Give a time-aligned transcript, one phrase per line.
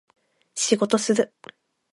[0.55, 1.31] 仕事する